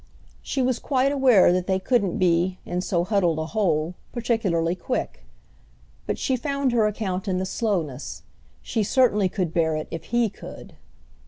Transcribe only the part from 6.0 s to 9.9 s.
but she found her account in the slowness—she certainly could bear it